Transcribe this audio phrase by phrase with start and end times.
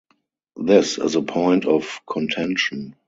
[0.57, 2.95] This is a point of contention.